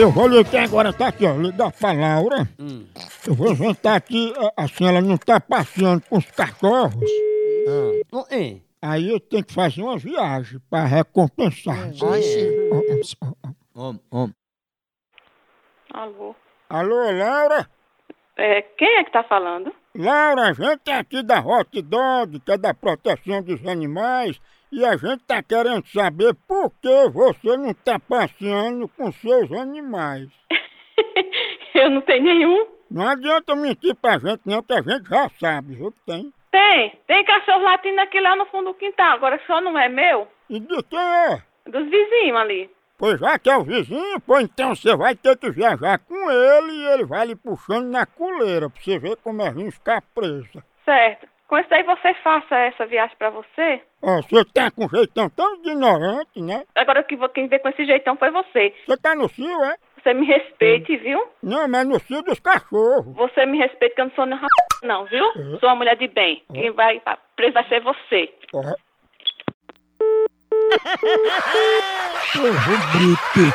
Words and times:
Eu 0.00 0.10
vou 0.10 0.26
ligar 0.28 0.64
agora, 0.64 0.92
tá 0.92 1.08
aqui, 1.08 1.26
ó. 1.26 1.36
Ligar 1.36 1.70
pra 1.72 1.92
Laura. 1.92 2.48
Eu 3.26 3.34
vou 3.34 3.54
jantar 3.54 3.96
aqui, 3.96 4.32
a- 4.56 4.64
assim, 4.64 4.86
ela 4.88 5.00
não 5.00 5.16
tá 5.18 5.38
passeando 5.40 6.02
com 6.08 6.16
os 6.18 6.24
cachorros. 6.30 7.10
Não 8.10 8.24
é? 8.30 8.60
Aí 8.82 9.10
eu 9.10 9.20
tenho 9.20 9.44
que 9.44 9.52
fazer 9.52 9.82
uma 9.82 9.98
viagem 9.98 10.58
pra 10.70 10.84
recompensar. 10.84 11.90
Ó, 12.00 12.06
ó, 12.72 13.28
ó, 13.28 13.32
ó. 13.76 13.88
Om, 13.90 13.98
om. 14.10 14.30
Alô? 15.92 16.34
Alô, 16.68 17.10
Laura? 17.10 17.68
É, 18.36 18.62
quem 18.62 18.96
é 18.98 19.04
que 19.04 19.12
tá 19.12 19.22
falando? 19.24 19.70
Laura, 19.96 20.50
a 20.50 20.52
gente 20.52 20.88
é 20.88 20.94
aqui 20.94 21.22
da 21.22 21.40
Hot 21.40 21.82
Dog, 21.82 22.38
que 22.40 22.52
é 22.52 22.56
da 22.58 22.72
proteção 22.72 23.42
dos 23.42 23.66
animais, 23.66 24.40
e 24.70 24.84
a 24.84 24.96
gente 24.96 25.24
tá 25.24 25.42
querendo 25.42 25.84
saber 25.88 26.32
por 26.46 26.70
que 26.80 27.08
você 27.08 27.56
não 27.56 27.74
tá 27.74 27.98
passeando 27.98 28.86
com 28.88 29.10
seus 29.10 29.50
animais. 29.52 30.28
Eu 31.74 31.90
não 31.90 32.00
tenho 32.02 32.22
nenhum. 32.22 32.66
Não 32.90 33.08
adianta 33.08 33.56
mentir 33.56 33.94
pra 33.96 34.18
gente 34.18 34.42
não, 34.44 34.62
que 34.62 34.72
a 34.72 34.82
gente 34.82 35.08
já 35.08 35.28
sabe, 35.40 35.74
viu 35.74 35.90
que 35.92 36.00
tem. 36.06 36.32
Tem, 36.52 36.98
tem 37.06 37.24
cachorro 37.24 37.62
latindo 37.62 38.00
aqui 38.00 38.20
lá 38.20 38.36
no 38.36 38.46
fundo 38.46 38.72
do 38.72 38.74
quintal, 38.74 39.14
agora 39.14 39.40
só 39.46 39.60
não 39.60 39.78
é 39.78 39.88
meu, 39.88 40.26
E 40.48 40.58
de 40.60 40.82
quem 40.84 40.98
é? 40.98 41.42
dos 41.66 41.84
vizinhos 41.88 42.36
ali. 42.36 42.70
Pois 43.00 43.18
já 43.18 43.38
que 43.38 43.48
é 43.48 43.56
o 43.56 43.64
vizinho, 43.64 44.20
pô, 44.20 44.38
então 44.38 44.74
você 44.76 44.94
vai 44.94 45.16
ter 45.16 45.34
que 45.38 45.50
viajar 45.50 45.98
com 46.00 46.30
ele 46.30 46.72
e 46.72 46.86
ele 46.88 47.06
vai 47.06 47.24
lhe 47.24 47.34
puxando 47.34 47.90
na 47.90 48.04
coleira 48.04 48.68
pra 48.68 48.78
você 48.78 48.98
ver 48.98 49.16
como 49.24 49.40
a 49.40 49.50
gente 49.50 49.70
ficar 49.70 50.02
presa. 50.14 50.62
Certo. 50.84 51.26
Com 51.48 51.56
isso 51.58 51.72
aí 51.72 51.82
você 51.82 52.12
faça 52.22 52.54
essa 52.54 52.84
viagem 52.84 53.16
pra 53.16 53.30
você. 53.30 53.80
Ó, 54.02 54.20
você 54.20 54.44
tá 54.52 54.70
com 54.70 54.84
um 54.84 54.88
jeitão 54.90 55.30
tão 55.30 55.54
ignorante, 55.56 56.42
né? 56.42 56.62
Agora 56.74 57.02
que 57.02 57.16
quem 57.30 57.48
veio 57.48 57.62
com 57.62 57.70
esse 57.70 57.86
jeitão 57.86 58.18
foi 58.18 58.30
você. 58.30 58.74
Você 58.86 58.96
tá 58.98 59.14
no 59.14 59.30
cio, 59.30 59.64
é? 59.64 59.76
Você 60.02 60.12
me 60.12 60.26
respeite, 60.26 60.94
viu? 60.98 61.26
Não, 61.42 61.66
mas 61.68 61.88
no 61.88 61.98
cio 62.00 62.22
dos 62.22 62.38
cachorros. 62.38 63.16
Você 63.16 63.46
me 63.46 63.56
respeita 63.56 63.94
que 63.94 64.00
eu 64.02 64.04
não 64.08 64.12
sou 64.12 64.26
nem 64.26 64.38
não, 64.84 65.06
viu? 65.06 65.24
Sou 65.58 65.70
uma 65.70 65.76
mulher 65.76 65.96
de 65.96 66.06
bem. 66.06 66.44
Quem 66.52 66.70
vai 66.72 67.00
pra 67.00 67.16
preso 67.34 67.54
vai 67.54 67.66
ser 67.66 67.80
você. 67.80 68.30
Ó. 68.52 68.60
Porra, 72.32 72.76
Brito. 72.92 73.54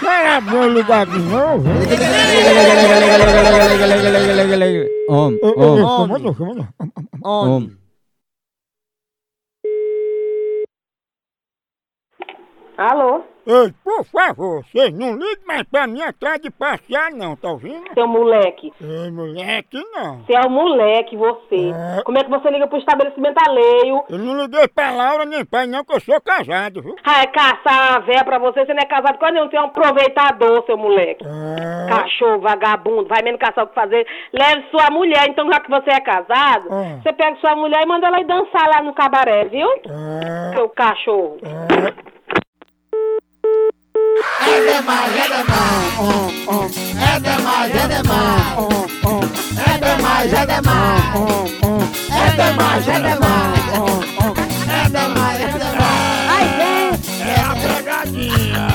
Será 0.00 0.40
bom 0.40 0.66
ligar 0.68 1.06
de 1.06 1.18
novo? 1.18 1.64
Chama 6.34 6.54
não. 6.54 6.68
om. 7.24 7.70
Alô? 12.76 13.24
Ei, 13.46 13.74
por 13.84 14.04
favor, 14.06 14.64
vocês 14.64 14.90
não 14.96 15.12
liguem 15.12 15.44
mais 15.46 15.64
pra 15.64 15.86
mim 15.86 16.00
atrás 16.00 16.40
de 16.40 16.50
passear 16.50 17.10
não, 17.10 17.36
tá 17.36 17.50
ouvindo? 17.50 17.84
Seu 17.92 18.08
moleque. 18.08 18.72
Ei, 18.80 19.10
moleque, 19.10 19.82
não. 19.92 20.20
Você 20.24 20.34
é 20.34 20.40
um 20.46 20.50
moleque, 20.50 21.14
você. 21.14 21.70
É. 21.98 22.02
Como 22.04 22.16
é 22.18 22.24
que 22.24 22.30
você 22.30 22.48
liga 22.50 22.66
pro 22.66 22.78
estabelecimento 22.78 23.36
alheio? 23.46 24.02
Eu 24.08 24.18
não 24.18 24.40
liguei 24.42 24.66
pra 24.68 24.90
Laura 24.90 25.26
nem 25.26 25.44
pra 25.44 25.66
não, 25.66 25.84
que 25.84 25.92
eu 25.94 26.00
sou 26.00 26.18
casado, 26.22 26.80
viu? 26.80 26.96
Ah, 27.04 27.22
é 27.22 27.26
caçar 27.26 27.96
a 27.96 27.98
véia 28.00 28.24
pra 28.24 28.38
você, 28.38 28.64
você 28.64 28.72
não 28.72 28.82
é 28.82 28.86
casado 28.86 29.18
com 29.18 29.26
nenhum, 29.30 29.50
você 29.50 29.56
é 29.56 29.60
um 29.60 29.66
aproveitador, 29.66 30.64
seu 30.64 30.78
moleque. 30.78 31.24
É. 31.26 31.88
Cachorro, 31.90 32.40
vagabundo, 32.40 33.08
vai 33.08 33.20
mesmo 33.22 33.38
caçar 33.38 33.64
o 33.64 33.68
que 33.68 33.74
fazer. 33.74 34.06
Leve 34.32 34.64
sua 34.70 34.90
mulher, 34.90 35.26
então 35.28 35.46
já 35.52 35.60
que 35.60 35.68
você 35.70 35.90
é 35.90 36.00
casado, 36.00 36.72
É. 36.72 37.00
você 37.02 37.12
pega 37.12 37.36
sua 37.40 37.54
mulher 37.56 37.82
e 37.82 37.86
manda 37.86 38.06
ela 38.06 38.20
ir 38.20 38.26
dançar 38.26 38.66
lá 38.68 38.82
no 38.82 38.94
cabaré, 38.94 39.44
viu? 39.44 39.68
É. 39.68 40.54
Seu 40.56 40.68
cachorro. 40.70 41.36
É. 56.60 56.94
É 57.20 57.40
a 57.40 57.54
pegadinha. 57.54 58.68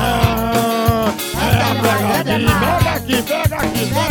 Ah, 0.00 1.12
É 1.38 1.62
a 1.62 1.74
pegadinha. 1.82 2.56
Pega 2.60 2.90
aqui, 2.96 3.22
pega 3.22 3.56
aqui, 3.56 3.86
pega 3.86 4.07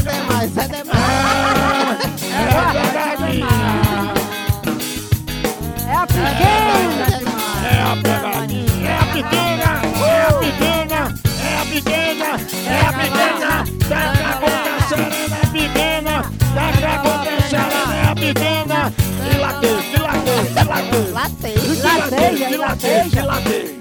dilatei. 20.82 21.56
Lateja, 21.84 22.50
Dilatei, 22.50 23.10
dilatei. 23.10 23.78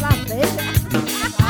lateja. 0.00 1.41